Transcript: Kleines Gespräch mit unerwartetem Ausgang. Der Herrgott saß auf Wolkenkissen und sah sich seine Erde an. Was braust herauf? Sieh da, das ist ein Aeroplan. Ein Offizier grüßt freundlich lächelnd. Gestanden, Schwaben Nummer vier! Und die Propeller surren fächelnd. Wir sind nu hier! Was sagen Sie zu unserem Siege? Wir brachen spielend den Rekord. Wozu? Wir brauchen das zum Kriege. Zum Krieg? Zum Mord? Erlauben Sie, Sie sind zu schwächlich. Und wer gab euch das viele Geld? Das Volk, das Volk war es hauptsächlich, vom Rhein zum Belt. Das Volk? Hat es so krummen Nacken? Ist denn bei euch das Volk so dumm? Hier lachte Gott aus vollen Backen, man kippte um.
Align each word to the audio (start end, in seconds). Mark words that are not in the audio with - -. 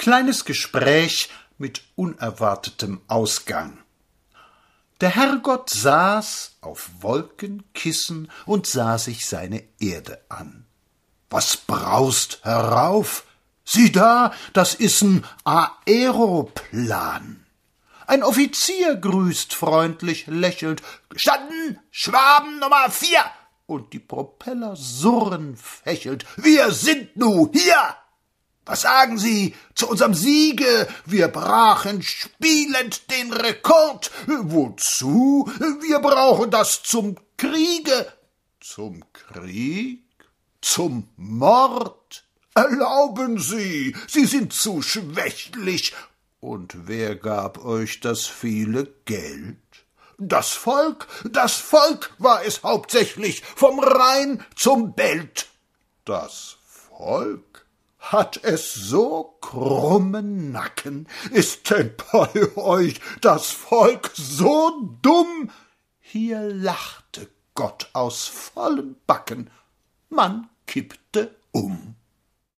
Kleines 0.00 0.46
Gespräch 0.46 1.28
mit 1.58 1.82
unerwartetem 1.94 3.02
Ausgang. 3.06 3.76
Der 5.02 5.10
Herrgott 5.10 5.68
saß 5.68 6.56
auf 6.62 6.88
Wolkenkissen 7.00 8.30
und 8.46 8.66
sah 8.66 8.96
sich 8.96 9.26
seine 9.26 9.62
Erde 9.78 10.24
an. 10.30 10.64
Was 11.28 11.58
braust 11.58 12.42
herauf? 12.44 13.26
Sieh 13.62 13.92
da, 13.92 14.32
das 14.54 14.74
ist 14.74 15.02
ein 15.02 15.22
Aeroplan. 15.44 17.44
Ein 18.06 18.22
Offizier 18.22 18.96
grüßt 18.96 19.52
freundlich 19.52 20.26
lächelnd. 20.28 20.80
Gestanden, 21.10 21.78
Schwaben 21.90 22.58
Nummer 22.58 22.88
vier! 22.88 23.22
Und 23.66 23.92
die 23.92 23.98
Propeller 23.98 24.76
surren 24.76 25.58
fächelnd. 25.58 26.24
Wir 26.38 26.70
sind 26.70 27.18
nu 27.18 27.50
hier! 27.52 27.96
Was 28.70 28.82
sagen 28.82 29.18
Sie 29.18 29.56
zu 29.74 29.88
unserem 29.88 30.14
Siege? 30.14 30.86
Wir 31.04 31.26
brachen 31.26 32.02
spielend 32.02 33.10
den 33.10 33.32
Rekord. 33.32 34.12
Wozu? 34.28 35.50
Wir 35.80 35.98
brauchen 35.98 36.52
das 36.52 36.84
zum 36.84 37.16
Kriege. 37.36 38.12
Zum 38.60 39.02
Krieg? 39.12 40.04
Zum 40.60 41.08
Mord? 41.16 42.24
Erlauben 42.54 43.40
Sie, 43.40 43.96
Sie 44.06 44.26
sind 44.26 44.52
zu 44.52 44.82
schwächlich. 44.82 45.92
Und 46.38 46.86
wer 46.86 47.16
gab 47.16 47.64
euch 47.64 47.98
das 47.98 48.28
viele 48.28 48.86
Geld? 49.04 49.56
Das 50.16 50.50
Volk, 50.50 51.08
das 51.28 51.56
Volk 51.56 52.12
war 52.18 52.44
es 52.44 52.62
hauptsächlich, 52.62 53.42
vom 53.42 53.80
Rhein 53.80 54.44
zum 54.54 54.94
Belt. 54.94 55.48
Das 56.04 56.58
Volk? 56.96 57.66
Hat 58.10 58.42
es 58.42 58.74
so 58.74 59.36
krummen 59.40 60.50
Nacken? 60.50 61.06
Ist 61.30 61.70
denn 61.70 61.94
bei 62.12 62.56
euch 62.56 63.00
das 63.20 63.52
Volk 63.52 64.10
so 64.14 64.96
dumm? 65.00 65.52
Hier 66.00 66.40
lachte 66.40 67.28
Gott 67.54 67.88
aus 67.92 68.26
vollen 68.26 68.96
Backen, 69.06 69.48
man 70.08 70.48
kippte 70.66 71.36
um. 71.52 71.89